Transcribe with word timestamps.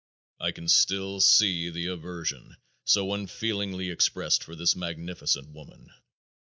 I 0.39 0.49
can 0.51 0.67
still 0.67 1.21
see 1.21 1.69
the 1.69 1.85
aversion 1.85 2.57
so 2.85 3.13
unfeelingly 3.13 3.91
expressed 3.91 4.43
for 4.43 4.55
this 4.55 4.75
magnificent 4.75 5.49
woman. 5.49 5.93